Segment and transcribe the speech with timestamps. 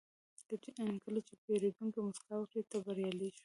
[1.03, 3.39] کله چې پیرودونکی موسکا وکړي، ته بریالی شوې.